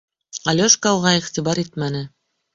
[0.53, 2.05] Алёшка уға иғтибар итмәне.